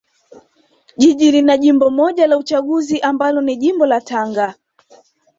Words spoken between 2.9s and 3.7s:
ambalo ni